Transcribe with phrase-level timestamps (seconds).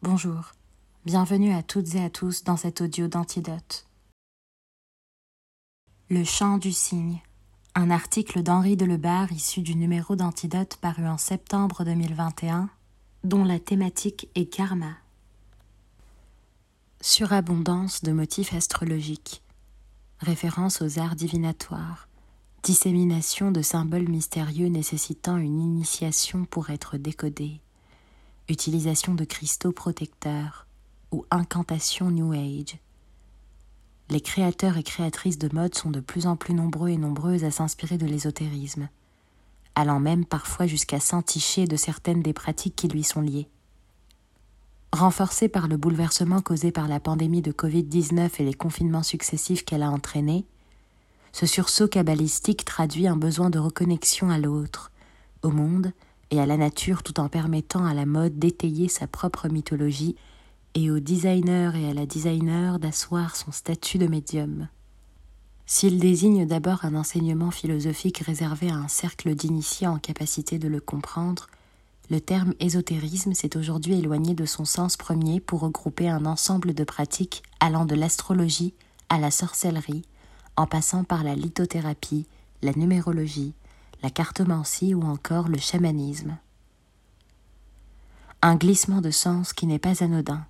[0.00, 0.52] Bonjour,
[1.04, 3.84] bienvenue à toutes et à tous dans cet audio d'Antidote.
[6.08, 7.20] Le chant du cygne,
[7.74, 12.70] un article d'Henri Delebarre issu du numéro d'Antidote paru en septembre 2021,
[13.24, 14.92] dont la thématique est karma.
[17.00, 19.42] Surabondance de motifs astrologiques,
[20.20, 22.06] référence aux arts divinatoires,
[22.62, 27.60] dissémination de symboles mystérieux nécessitant une initiation pour être décodés
[28.48, 30.66] utilisation de cristaux protecteurs
[31.12, 32.78] ou incantation New Age.
[34.10, 37.50] Les créateurs et créatrices de mode sont de plus en plus nombreux et nombreuses à
[37.50, 38.88] s'inspirer de l'ésotérisme,
[39.74, 43.48] allant même parfois jusqu'à s'enticher de certaines des pratiques qui lui sont liées.
[44.92, 49.82] Renforcée par le bouleversement causé par la pandémie de Covid-19 et les confinements successifs qu'elle
[49.82, 50.46] a entraînés,
[51.32, 54.90] ce sursaut kabbalistique traduit un besoin de reconnexion à l'autre,
[55.42, 55.92] au monde
[56.30, 60.16] et à la nature tout en permettant à la mode d'étayer sa propre mythologie
[60.74, 64.68] et au designer et à la designer d'asseoir son statut de médium.
[65.66, 70.80] S'il désigne d'abord un enseignement philosophique réservé à un cercle d'initiés en capacité de le
[70.80, 71.48] comprendre,
[72.10, 76.84] le terme ésotérisme s'est aujourd'hui éloigné de son sens premier pour regrouper un ensemble de
[76.84, 78.72] pratiques allant de l'astrologie
[79.10, 80.04] à la sorcellerie,
[80.56, 82.26] en passant par la lithothérapie,
[82.62, 83.52] la numérologie,
[84.02, 86.36] la cartomancie ou encore le chamanisme.
[88.42, 90.46] Un glissement de sens qui n'est pas anodin,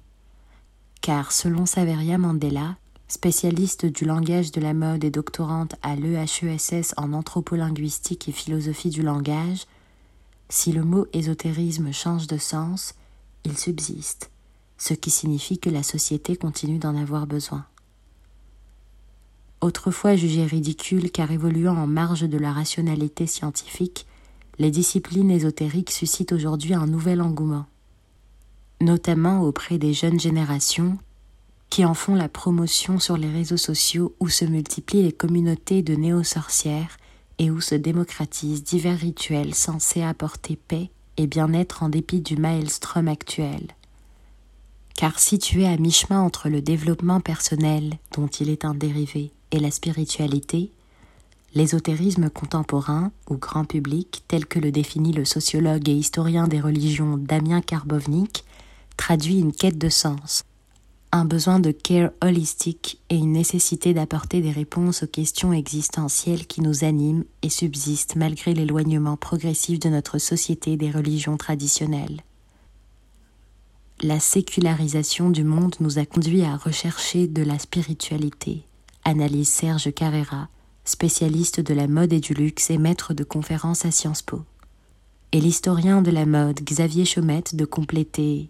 [1.01, 2.77] car selon Saveria Mandela,
[3.09, 9.03] spécialiste du langage de la mode et doctorante à l'EHESS en anthropolinguistique et philosophie du
[9.03, 9.67] langage,
[10.51, 12.95] si le mot ésotérisme change de sens,
[13.45, 14.31] il subsiste,
[14.77, 17.65] ce qui signifie que la société continue d'en avoir besoin
[19.61, 24.07] autrefois jugées ridicules car évoluant en marge de la rationalité scientifique,
[24.59, 27.67] les disciplines ésotériques suscitent aujourd'hui un nouvel engouement,
[28.81, 30.99] notamment auprès des jeunes générations
[31.71, 35.95] qui en font la promotion sur les réseaux sociaux où se multiplient les communautés de
[35.95, 36.97] néo-sorcières
[37.39, 43.09] et où se démocratisent divers rituels censés apporter paix et bien-être en dépit du maelstrom
[43.09, 43.69] actuel.
[44.97, 49.71] Car situé à mi-chemin entre le développement personnel, dont il est un dérivé, et la
[49.71, 50.71] spiritualité,
[51.55, 57.17] l'ésotérisme contemporain ou grand public, tel que le définit le sociologue et historien des religions
[57.17, 58.45] Damien Karbovnik,
[58.97, 60.45] traduit une quête de sens,
[61.13, 66.61] un besoin de care holistique et une nécessité d'apporter des réponses aux questions existentielles qui
[66.61, 72.23] nous animent et subsistent malgré l'éloignement progressif de notre société des religions traditionnelles.
[74.03, 78.65] La sécularisation du monde nous a conduit à rechercher de la spiritualité,
[79.05, 80.49] analyse Serge Carrera,
[80.85, 84.43] spécialiste de la mode et du luxe et maître de conférences à Sciences Po.
[85.33, 88.49] Et l'historien de la mode Xavier Chaumette de compléter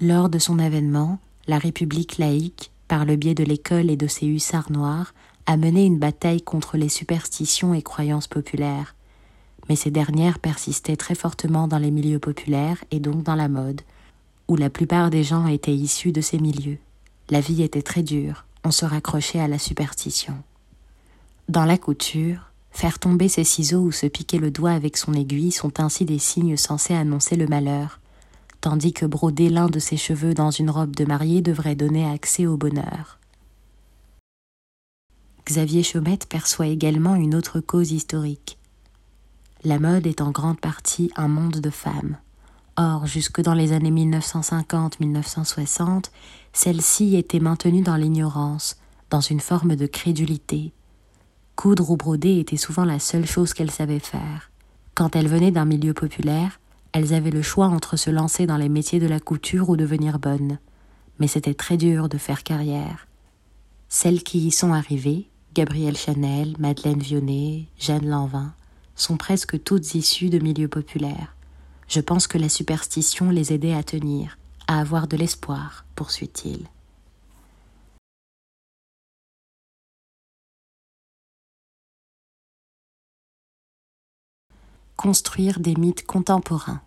[0.00, 4.26] Lors de son avènement, la République laïque, par le biais de l'école et de ses
[4.26, 5.14] hussards noirs,
[5.46, 8.94] a mené une bataille contre les superstitions et croyances populaires.
[9.68, 13.82] Mais ces dernières persistaient très fortement dans les milieux populaires et donc dans la mode,
[14.48, 16.78] où la plupart des gens étaient issus de ces milieux.
[17.30, 20.34] La vie était très dure, on se raccrochait à la superstition.
[21.48, 25.52] Dans la couture, faire tomber ses ciseaux ou se piquer le doigt avec son aiguille
[25.52, 28.00] sont ainsi des signes censés annoncer le malheur,
[28.62, 32.46] tandis que broder l'un de ses cheveux dans une robe de mariée devrait donner accès
[32.46, 33.18] au bonheur.
[35.46, 38.58] Xavier Chaumette perçoit également une autre cause historique.
[39.62, 42.16] La mode est en grande partie un monde de femmes.
[42.76, 46.10] Or, jusque dans les années 1950-1960,
[46.52, 48.76] celle-ci était maintenue dans l'ignorance,
[49.10, 50.72] dans une forme de crédulité.
[51.54, 54.50] Coudre ou broder était souvent la seule chose qu'elles savaient faire.
[54.94, 56.58] Quand elles venaient d'un milieu populaire,
[56.92, 60.18] elles avaient le choix entre se lancer dans les métiers de la couture ou devenir
[60.18, 60.58] bonnes.
[61.20, 63.06] Mais c'était très dur de faire carrière.
[63.88, 68.52] Celles qui y sont arrivées, Gabrielle Chanel, Madeleine Vionnet, Jeanne Lanvin,
[68.96, 71.33] sont presque toutes issues de milieux populaires.
[71.88, 76.66] Je pense que la superstition les aidait à tenir, à avoir de l'espoir, poursuit-il.
[84.96, 86.80] Construire des mythes contemporains.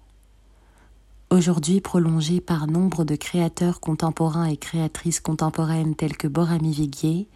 [1.29, 7.27] Aujourd'hui prolongés par nombre de créateurs contemporains et créatrices contemporaines tels que Borami Viguier,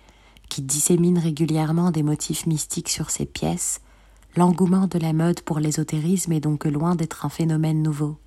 [0.49, 3.81] qui disséminent régulièrement des motifs mystiques sur ses pièces,
[4.35, 8.17] l'engouement de la mode pour l'ésotérisme est donc loin d'être un phénomène nouveau.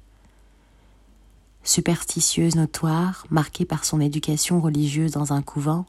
[1.62, 5.86] Superstitieuse notoire, marquée par son éducation religieuse dans un couvent,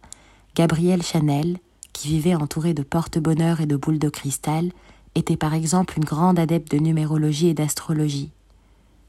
[0.55, 1.59] Gabrielle Chanel,
[1.91, 4.71] qui vivait entourée de porte-bonheur et de boules de cristal,
[5.15, 8.31] était par exemple une grande adepte de numérologie et d'astrologie.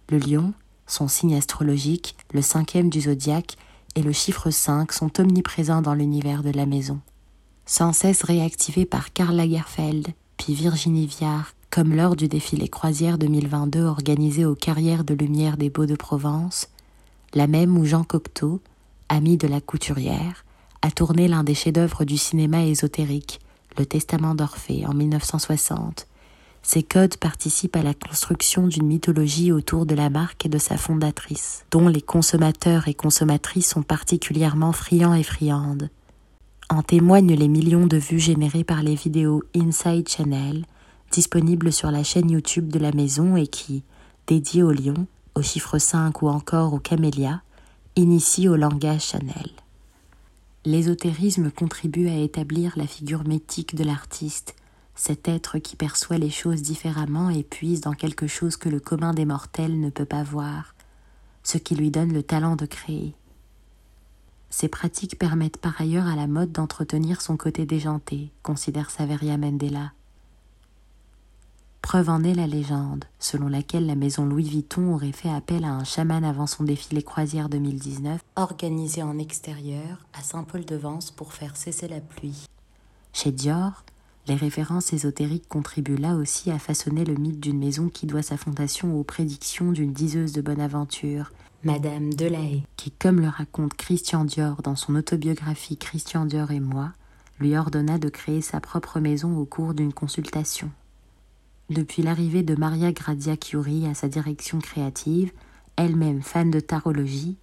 [0.08, 0.52] Le lion,
[0.88, 3.56] Son signe astrologique, le cinquième du zodiaque,
[3.96, 7.00] et le chiffre 5 sont omniprésents dans l'univers de la maison.
[7.64, 13.84] Sans cesse réactivés par Karl Lagerfeld, puis Virginie Viard, comme lors du défilé croisière 2022
[13.84, 16.68] organisé aux Carrières de Lumière des Beaux de Provence,
[17.34, 18.60] la même où Jean Cocteau,
[19.08, 20.44] ami de la couturière,
[20.82, 23.40] a tourné l'un des chefs-d'œuvre du cinéma ésotérique,
[23.78, 26.06] Le Testament d'Orphée, en 1960.
[26.62, 30.76] Ces codes participent à la construction d'une mythologie autour de la marque et de sa
[30.76, 35.90] fondatrice, dont les consommateurs et consommatrices sont particulièrement friands et friandes.
[36.68, 40.66] En témoignent les millions de vues générées par les vidéos Inside Channel,
[41.12, 43.84] disponibles sur la chaîne YouTube de la maison et qui,
[44.26, 47.42] dédiées au lion, au chiffre 5 ou encore au camélia,
[47.94, 49.50] initient au langage Chanel.
[50.64, 54.56] L'ésotérisme contribue à établir la figure mythique de l'artiste,
[54.96, 59.14] cet être qui perçoit les choses différemment et puise dans quelque chose que le commun
[59.14, 60.74] des mortels ne peut pas voir,
[61.44, 63.14] ce qui lui donne le talent de créer.
[64.58, 69.92] Ces pratiques permettent par ailleurs à la mode d'entretenir son côté déjanté, considère Saveria Mendela.
[71.82, 75.72] Preuve en est la légende, selon laquelle la maison Louis Vuitton aurait fait appel à
[75.72, 81.86] un chaman avant son défilé croisière 2019, organisé en extérieur à Saint-Paul-de-Vence pour faire cesser
[81.86, 82.46] la pluie.
[83.12, 83.84] Chez Dior,
[84.26, 88.38] les références ésotériques contribuent là aussi à façonner le mythe d'une maison qui doit sa
[88.38, 91.30] fondation aux prédictions d'une diseuse de bonne aventure,
[91.66, 96.92] Madame Delahaye, qui, comme le raconte Christian Dior dans son autobiographie Christian Dior et moi,
[97.40, 100.70] lui ordonna de créer sa propre maison au cours d'une consultation.
[101.68, 105.32] Depuis l'arrivée de Maria Grazia Chiuri à sa direction créative,
[105.74, 107.36] elle-même fan de tarologie,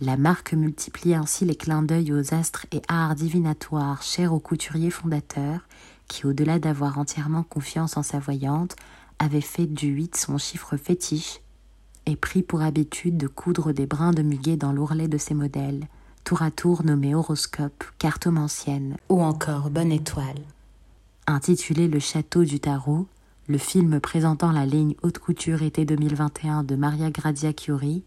[0.00, 4.90] la marque multiplie ainsi les clins d'œil aux astres et arts divinatoires chers au couturier
[4.90, 5.60] fondateur
[6.08, 8.74] qui, au-delà d'avoir entièrement confiance en sa voyante,
[9.20, 11.42] avait fait du 8 son chiffre fétiche
[12.08, 15.86] et pris pour habitude de coudre des brins de muguet dans l'ourlet de ses modèles,
[16.24, 20.40] tour à tour nommés horoscope, cartomancienne ou encore bonne étoile.
[21.26, 23.06] Intitulé Le Château du Tarot,
[23.46, 28.02] le film présentant la ligne haute couture été 2021 de Maria Grazia Chiuri,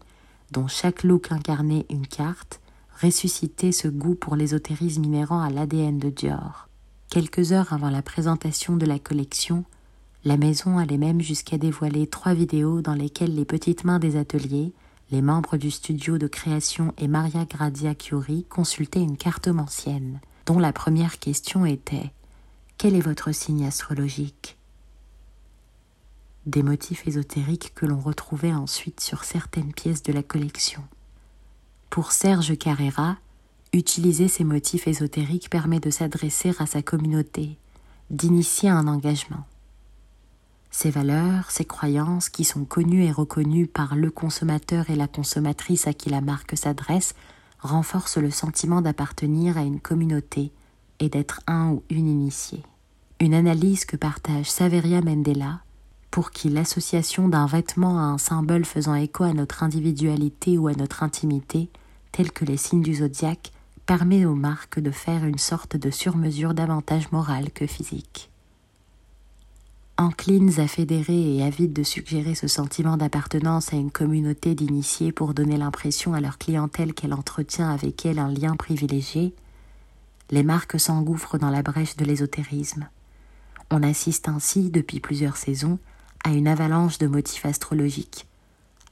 [0.50, 2.60] dont chaque look incarnait une carte,
[3.00, 6.68] ressuscitait ce goût pour l'ésotérisme inhérent à l'ADN de Dior.
[7.08, 9.64] Quelques heures avant la présentation de la collection,
[10.24, 14.72] la maison allait même jusqu'à dévoiler trois vidéos dans lesquelles les petites mains des ateliers,
[15.10, 20.72] les membres du studio de création et Maria Grazia Chiuri consultaient une cartomancienne, dont la
[20.72, 22.12] première question était
[22.78, 24.56] Quel est votre signe astrologique?
[26.46, 30.82] Des motifs ésotériques que l'on retrouvait ensuite sur certaines pièces de la collection.
[31.90, 33.16] Pour Serge Carrera,
[33.72, 37.58] utiliser ces motifs ésotériques permet de s'adresser à sa communauté,
[38.10, 39.44] d'initier un engagement.
[40.74, 45.86] Ces valeurs, ces croyances qui sont connues et reconnues par le consommateur et la consommatrice
[45.86, 47.14] à qui la marque s'adresse
[47.60, 50.50] renforcent le sentiment d'appartenir à une communauté
[50.98, 52.62] et d'être un ou une initiée.
[53.20, 55.60] Une analyse que partage Saveria Mendela,
[56.10, 60.72] pour qui l'association d'un vêtement à un symbole faisant écho à notre individualité ou à
[60.72, 61.68] notre intimité,
[62.12, 63.52] tels que les signes du zodiaque,
[63.84, 68.31] permet aux marques de faire une sorte de surmesure davantage morale que physique.
[69.98, 75.34] Enclines à fédérer et avides de suggérer ce sentiment d'appartenance à une communauté d'initiés pour
[75.34, 79.34] donner l'impression à leur clientèle qu'elle entretient avec elle un lien privilégié,
[80.30, 82.88] les marques s'engouffrent dans la brèche de l'ésotérisme.
[83.70, 85.78] On assiste ainsi, depuis plusieurs saisons,
[86.24, 88.26] à une avalanche de motifs astrologiques,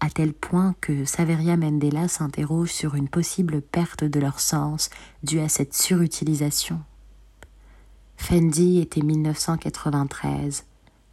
[0.01, 4.91] à tel point que Saveria Mendela s'interroge sur une possible perte de leur sens
[5.23, 6.81] due à cette surutilisation.
[8.17, 10.65] Fendi était 1993,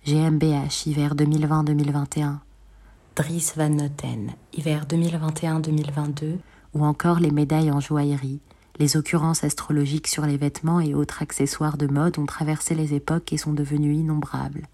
[0.06, 2.38] GmbH hiver 2020-2021,
[3.18, 6.38] Dries Van Noten hiver 2021-2022,
[6.74, 8.40] ou encore les médailles en joaillerie,
[8.80, 13.34] les occurrences astrologiques sur les vêtements et autres accessoires de mode ont traversé les époques
[13.34, 14.68] et sont devenues innombrables.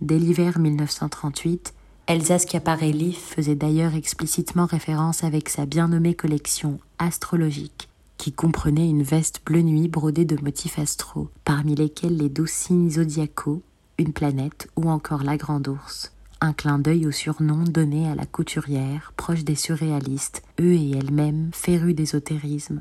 [0.00, 1.72] Dès l'hiver 1938,
[2.08, 7.88] Elsa Schiaparelli faisait d'ailleurs explicitement référence avec sa bien nommée collection astrologique,
[8.18, 12.90] qui comprenait une veste bleu nuit brodée de motifs astraux, parmi lesquels les douze signes
[12.90, 13.62] zodiacaux,
[13.98, 16.12] une planète ou encore la grande ours.
[16.40, 21.50] Un clin d'œil au surnom donné à la couturière, proche des surréalistes, eux et elle-même
[21.52, 22.80] férus d'ésotérisme,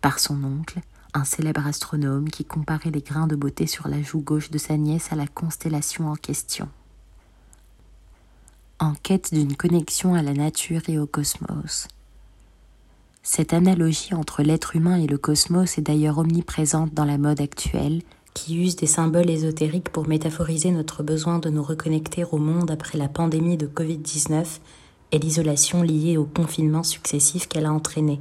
[0.00, 0.80] par son oncle,
[1.14, 4.76] un célèbre astronome qui comparait les grains de beauté sur la joue gauche de sa
[4.76, 6.68] nièce à la constellation en question.
[8.78, 11.88] En quête d'une connexion à la nature et au cosmos.
[13.22, 18.02] Cette analogie entre l'être humain et le cosmos est d'ailleurs omniprésente dans la mode actuelle
[18.34, 22.98] qui use des symboles ésotériques pour métaphoriser notre besoin de nous reconnecter au monde après
[22.98, 24.44] la pandémie de Covid-19
[25.12, 28.20] et l'isolation liée au confinement successif qu'elle a entraîné.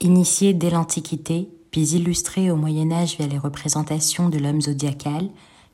[0.00, 5.28] Initiée dès l'Antiquité, puis illustrée au Moyen Âge via les représentations de l'homme zodiacal,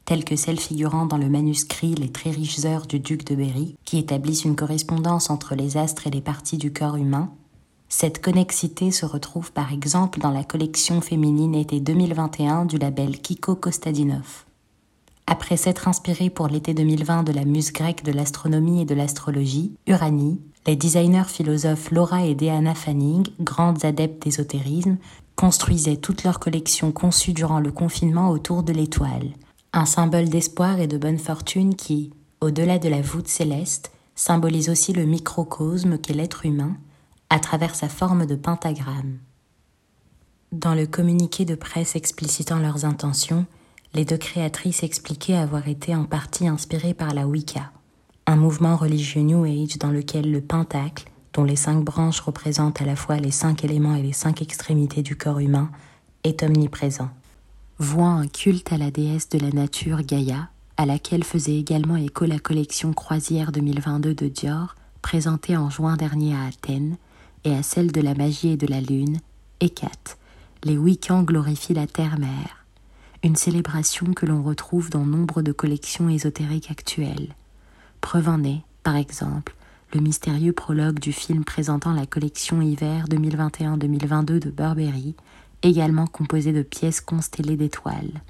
[0.04, 3.76] telles que celles figurant dans le manuscrit Les très riches heures du duc de Berry,
[3.84, 7.32] qui établissent une correspondance entre les astres et les parties du corps humain,
[7.94, 13.54] cette connexité se retrouve par exemple dans la collection féminine été 2021 du label Kiko
[13.54, 14.46] Kostadinov.
[15.26, 19.74] Après s'être inspiré pour l'été 2020 de la muse grecque de l'astronomie et de l'astrologie,
[19.86, 24.96] Uranie, les designers philosophes Laura et Deanna Fanning, grandes adeptes d'ésotérisme,
[25.36, 29.28] construisaient toute leur collection conçue durant le confinement autour de l'étoile,
[29.74, 34.94] un symbole d'espoir et de bonne fortune qui, au-delà de la voûte céleste, symbolise aussi
[34.94, 36.74] le microcosme qu'est l'être humain,
[37.32, 39.16] à travers sa forme de pentagramme.
[40.52, 43.46] Dans le communiqué de presse explicitant leurs intentions,
[43.94, 47.72] les deux créatrices expliquaient avoir été en partie inspirées par la Wicca,
[48.26, 52.84] un mouvement religieux New Age dans lequel le pentacle, dont les cinq branches représentent à
[52.84, 55.70] la fois les cinq éléments et les cinq extrémités du corps humain,
[56.24, 57.08] est omniprésent.
[57.78, 62.26] Voit un culte à la déesse de la nature Gaïa, à laquelle faisait également écho
[62.26, 66.98] la collection croisière 2022 de Dior, présentée en juin dernier à Athènes,
[67.44, 69.18] et à celle de la magie et de la lune,
[69.60, 70.18] Hécate,
[70.64, 72.64] les week-ends glorifient la terre-mère,
[73.22, 77.34] une célébration que l'on retrouve dans nombre de collections ésotériques actuelles.
[78.00, 79.54] Preuve en est, par exemple,
[79.94, 85.14] le mystérieux prologue du film présentant la collection hiver 2021-2022 de Burberry,
[85.62, 88.22] également composé de pièces constellées d'étoiles.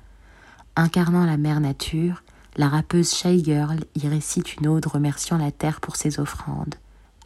[0.77, 2.23] Incarnant la mère nature,
[2.57, 6.75] la rappeuse Shy Girl y récite une ode remerciant la terre pour ses offrandes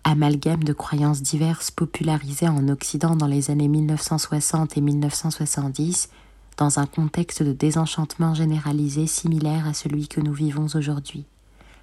[0.06, 6.10] amalgame de croyances diverses popularisées en Occident dans les années 1960 et 1970,
[6.58, 11.24] dans un contexte de désenchantement généralisé similaire à celui que nous vivons aujourd'hui.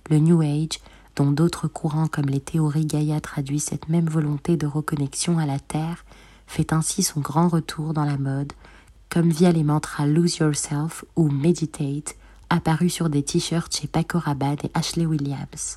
[0.09, 0.79] Le New Age,
[1.17, 5.59] dont d'autres courants comme les théories Gaïa traduisent cette même volonté de reconnexion à la
[5.59, 6.05] Terre,
[6.47, 8.53] fait ainsi son grand retour dans la mode,
[9.09, 12.15] comme via les mantras Lose Yourself ou Meditate,
[12.49, 15.75] apparus sur des t-shirts chez Paco Rabanne et Ashley Williams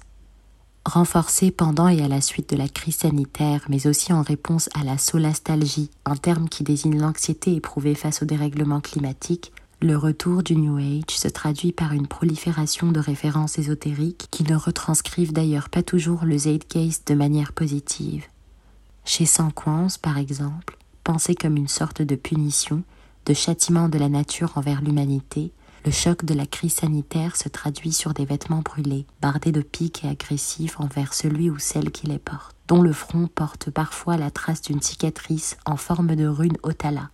[0.86, 4.84] renforcée pendant et à la suite de la crise sanitaire, mais aussi en réponse à
[4.84, 9.52] la solastalgie, un terme qui désigne l'anxiété éprouvée face au dérèglement climatique,
[9.82, 14.56] le retour du New Age se traduit par une prolifération de références ésotériques qui ne
[14.56, 18.24] retranscrivent d'ailleurs pas toujours le zeitgeist de manière positive.
[19.04, 22.82] Chez Sanquance, par exemple, pensé comme une sorte de punition,
[23.26, 25.52] de châtiment de la nature envers l'humanité,
[25.86, 30.04] le choc de la crise sanitaire se traduit sur des vêtements brûlés, bardés de piques
[30.04, 34.32] et agressifs envers celui ou celle qui les porte, dont le front porte parfois la
[34.32, 37.10] trace d'une cicatrice en forme de rune Otala.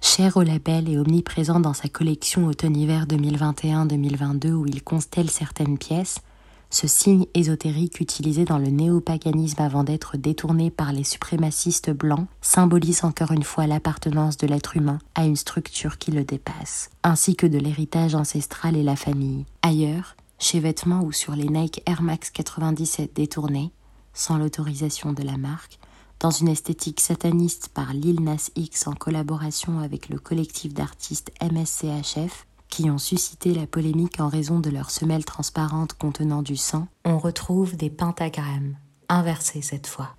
[0.00, 6.20] Cher au label et omniprésent dans sa collection automne-hiver 2021-2022 où il constelle certaines pièces,
[6.70, 13.04] ce signe ésotérique utilisé dans le néopaganisme avant d'être détourné par les suprémacistes blancs symbolise
[13.04, 17.46] encore une fois l'appartenance de l'être humain à une structure qui le dépasse, ainsi que
[17.46, 19.44] de l'héritage ancestral et la famille.
[19.62, 23.72] Ailleurs, chez Vêtements ou sur les Nike Air Max 97 détournés,
[24.12, 25.78] sans l'autorisation de la marque,
[26.20, 32.46] dans une esthétique sataniste par Lil Nas X en collaboration avec le collectif d'artistes MSCHF,
[32.68, 37.18] qui ont suscité la polémique en raison de leurs semelles transparentes contenant du sang, on
[37.18, 38.76] retrouve des pentagrammes,
[39.08, 40.16] inversés cette fois.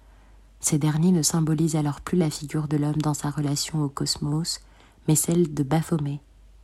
[0.59, 4.59] Ces derniers ne symbolisent alors plus la figure de l'homme dans sa relation au cosmos,
[5.07, 6.19] mais celle de Baphomet,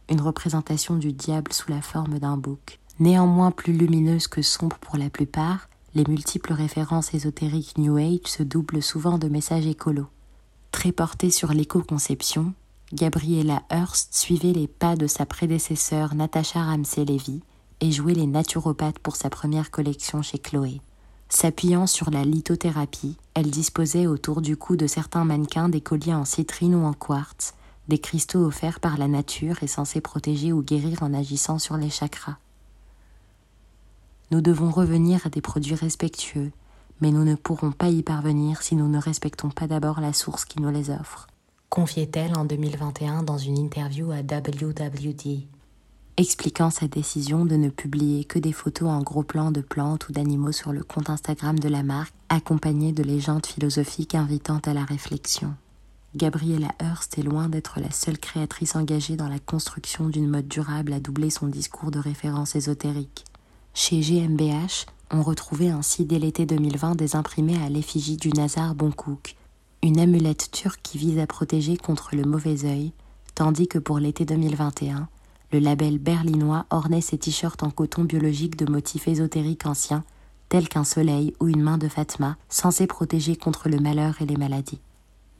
[0.10, 2.80] une représentation du diable sous la forme d'un bouc.
[3.00, 8.44] Néanmoins plus lumineuse que sombre pour la plupart, les multiples références ésotériques New Age se
[8.44, 10.10] doublent souvent de messages écolos.
[10.72, 12.54] Très portés sur l'éco-conception,
[12.94, 17.42] Gabriella Hearst suivait les pas de sa prédécesseur Natasha Ramsey-Levy
[17.82, 20.80] et jouait les naturopathes pour sa première collection chez Chloé.
[21.28, 26.24] S'appuyant sur la lithothérapie, elle disposait autour du cou de certains mannequins des colliers en
[26.24, 27.56] citrine ou en quartz,
[27.88, 31.90] des cristaux offerts par la nature et censés protéger ou guérir en agissant sur les
[31.90, 32.38] chakras.
[34.30, 36.52] Nous devons revenir à des produits respectueux,
[37.02, 40.46] mais nous ne pourrons pas y parvenir si nous ne respectons pas d'abord la source
[40.46, 41.28] qui nous les offre
[41.74, 45.48] confiait-elle en 2021 dans une interview à WWD,
[46.18, 50.12] expliquant sa décision de ne publier que des photos en gros plan de plantes ou
[50.12, 54.86] d'animaux sur le compte Instagram de la marque, accompagnées de légendes philosophiques invitant à la
[54.86, 55.56] réflexion.
[56.16, 60.94] Gabriella Hearst est loin d'être la seule créatrice engagée dans la construction d'une mode durable
[60.94, 63.26] à doubler son discours de référence ésotérique.
[63.74, 69.38] Chez GmbH, on retrouvait ainsi dès l'été 2020 des imprimés à l'effigie du Nazar Boncook,
[69.84, 72.94] une amulette turque qui vise à protéger contre le mauvais œil,
[73.36, 75.10] tandis que pour l'été 2021,
[75.52, 80.06] le label berlinois ornait ses t-shirts en coton biologique de motifs ésotériques anciens,
[80.48, 84.38] tel qu'un soleil ou une main de Fatma, censé protéger contre le malheur et les
[84.38, 84.80] maladies.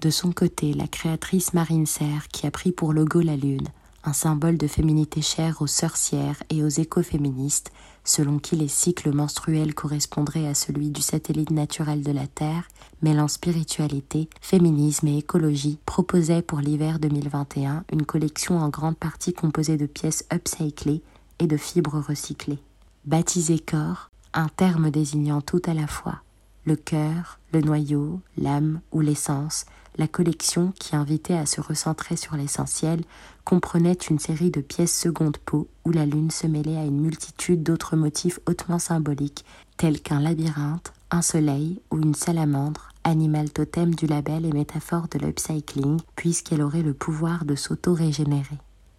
[0.02, 3.70] De son côté, la créatrice Marine Serre, qui a pris pour logo la lune,
[4.04, 7.72] un symbole de féminité chère aux sorcières et aux écoféministes,
[8.04, 12.68] selon qui les cycles menstruels correspondraient à celui du satellite naturel de la Terre,
[13.04, 19.78] mêlant spiritualité, féminisme et écologie, proposait pour l'hiver 2021 une collection en grande partie composée
[19.78, 21.04] de pièces upcyclées
[21.40, 22.60] et de fibres recyclées.
[23.06, 26.22] Baptisé corps, un terme désignant tout à la fois
[26.66, 29.66] le cœur, le noyau, l'âme ou l'essence,
[29.98, 33.02] la collection, qui invitait à se recentrer sur l'essentiel,
[33.44, 37.64] comprenait une série de pièces seconde peau où la lune se mêlait à une multitude
[37.64, 39.46] d'autres motifs hautement symboliques,
[39.78, 45.20] tels qu'un labyrinthe, un soleil ou une salamandre, animal totem du label et métaphore de
[45.20, 48.58] l'upcycling, puisqu'elle aurait le pouvoir de s'auto-régénérer.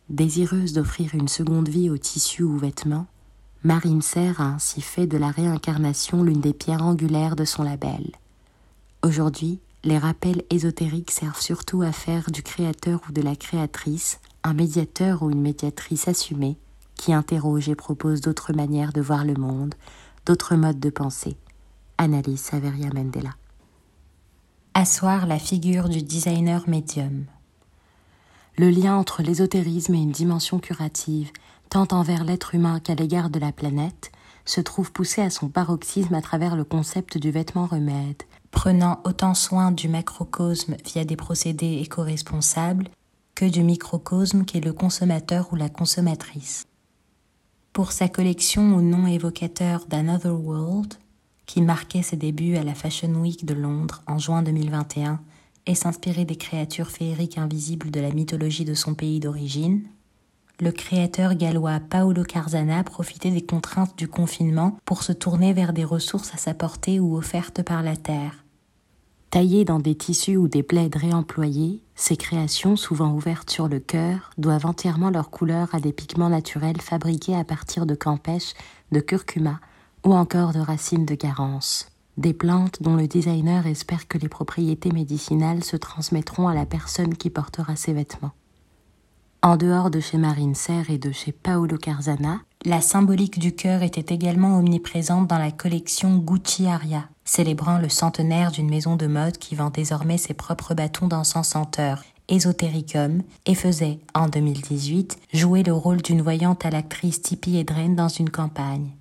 [0.09, 3.07] Désireuse d'offrir une seconde vie aux tissus ou vêtements,
[3.63, 8.13] Marine Serre a ainsi fait de la réincarnation l'une des pierres angulaires de son label.
[9.03, 14.53] Aujourd'hui, les rappels ésotériques servent surtout à faire du créateur ou de la créatrice un
[14.53, 16.59] médiateur ou une médiatrice assumée
[16.95, 19.75] qui interroge et propose d'autres manières de voir le monde,
[20.27, 21.37] d'autres modes de pensée.
[21.99, 23.31] Analyse Saveria Mendela.
[24.77, 27.27] Asseoir la figure du designer médium.
[28.59, 31.31] Le lien entre l'ésotérisme et une dimension curative,
[31.71, 34.11] tant envers l'être humain qu'à l'égard de la planète,
[34.45, 39.35] se trouve poussé à son paroxysme à travers le concept du vêtement remède, prenant autant
[39.35, 42.89] soin du macrocosme via des procédés éco-responsables
[43.37, 46.67] que du microcosme qu'est le consommateur ou la consommatrice.
[47.73, 50.95] Pour sa collection au nom évocateur d'Another World,
[51.47, 55.21] qui marquait ses débuts à la Fashion Week de Londres en juin 2021
[55.67, 59.83] et s'inspirait des créatures féeriques invisibles de la mythologie de son pays d'origine,
[60.61, 65.83] le créateur gallois Paolo Carzana profitait des contraintes du confinement pour se tourner vers des
[65.83, 68.45] ressources à sa portée ou offertes par la terre.
[69.31, 74.31] Taillées dans des tissus ou des plaids réemployés, ces créations, souvent ouvertes sur le cœur,
[74.39, 78.55] doivent entièrement leur couleur à des pigments naturels fabriqués à partir de campèche,
[78.93, 79.59] de curcuma
[80.05, 81.89] ou encore de racines de garance.
[82.17, 87.17] Des plantes dont le designer espère que les propriétés médicinales se transmettront à la personne
[87.17, 88.33] qui portera ces vêtements.
[89.43, 93.83] En dehors de chez Marine Serre et de chez Paolo Carzana, la symbolique du cœur
[93.83, 99.37] était également omniprésente dans la collection Gucci Aria, célébrant le centenaire d'une maison de mode
[99.37, 105.75] qui vend désormais ses propres bâtons d'encens senteur, Esotericum, et faisait, en 2018, jouer le
[105.75, 108.93] rôle d'une voyante à l'actrice Tippi Hedren dans une campagne.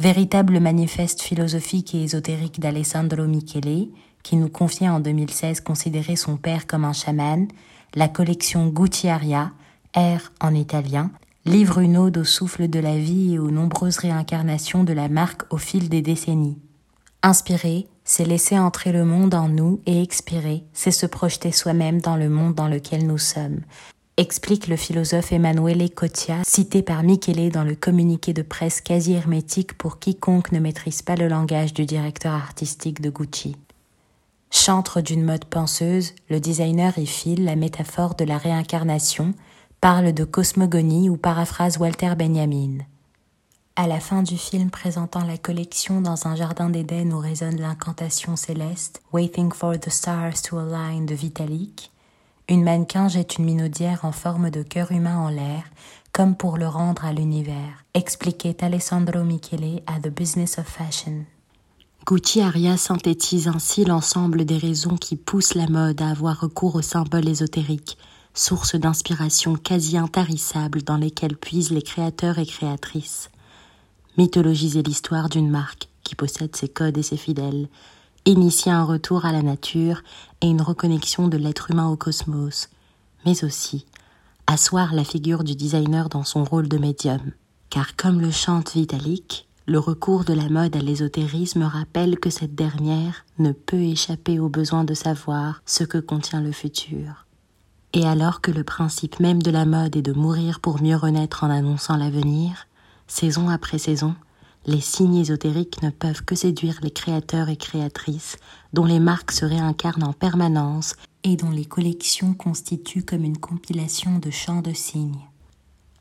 [0.00, 3.88] Véritable manifeste philosophique et ésotérique d'Alessandro Michele,
[4.22, 7.46] qui nous confiait en 2016 considérer son père comme un chaman,
[7.94, 9.52] la collection Gutiaria,
[9.94, 11.10] R en italien,
[11.44, 15.42] livre une ode au souffle de la vie et aux nombreuses réincarnations de la marque
[15.52, 16.56] au fil des décennies.
[17.22, 22.16] Inspirer, c'est laisser entrer le monde en nous et expirer, c'est se projeter soi-même dans
[22.16, 23.60] le monde dans lequel nous sommes,
[24.20, 29.72] explique le philosophe Emanuele Cotia, cité par Michele dans le communiqué de presse quasi hermétique
[29.78, 33.56] pour quiconque ne maîtrise pas le langage du directeur artistique de Gucci.
[34.50, 39.32] Chantre d'une mode penseuse, le designer y file la métaphore de la réincarnation,
[39.80, 42.84] parle de cosmogonie ou paraphrase Walter Benjamin.
[43.74, 48.36] À la fin du film présentant la collection dans un jardin d'Éden où résonne l'incantation
[48.36, 51.89] céleste Waiting for the Stars to Align de Vitalik,
[52.50, 55.62] une mannequin jette une minaudière en forme de cœur humain en l'air,
[56.12, 61.24] comme pour le rendre à l'univers, expliquait Alessandro Michele à The Business of Fashion.
[62.04, 66.82] Gucci Aria synthétise ainsi l'ensemble des raisons qui poussent la mode à avoir recours aux
[66.82, 67.96] symboles ésotériques,
[68.34, 73.30] source d'inspiration quasi intarissable dans lesquelles puisent les créateurs et créatrices.
[74.18, 77.68] Mythologiser l'histoire d'une marque qui possède ses codes et ses fidèles,
[78.26, 80.02] initier un retour à la nature
[80.40, 82.68] et une reconnexion de l'être humain au cosmos,
[83.24, 83.86] mais aussi
[84.46, 87.20] asseoir la figure du designer dans son rôle de médium.
[87.68, 92.56] Car comme le chante Vitalik, le recours de la mode à l'ésotérisme rappelle que cette
[92.56, 97.26] dernière ne peut échapper au besoin de savoir ce que contient le futur.
[97.92, 101.44] Et alors que le principe même de la mode est de mourir pour mieux renaître
[101.44, 102.66] en annonçant l'avenir,
[103.06, 104.16] saison après saison,
[104.66, 108.36] les signes ésotériques ne peuvent que séduire les créateurs et créatrices
[108.72, 110.94] dont les marques se réincarnent en permanence
[111.24, 115.28] et dont les collections constituent comme une compilation de chants de signes.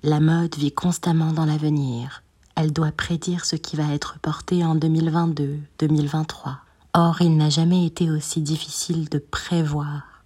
[0.04, 2.24] La mode vit constamment dans l'avenir,
[2.56, 6.60] elle doit prédire ce qui va être porté en 2022, 2023.
[6.94, 10.24] Or, il n'a jamais été aussi difficile de prévoir.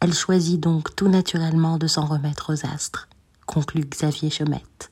[0.00, 3.08] Elle choisit donc tout naturellement de s'en remettre aux astres,
[3.46, 4.91] conclut Xavier Chaumette.